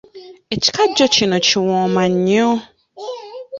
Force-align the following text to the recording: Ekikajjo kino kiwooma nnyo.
Ekikajjo 0.55 1.05
kino 1.15 1.37
kiwooma 1.45 2.03
nnyo. 2.13 2.49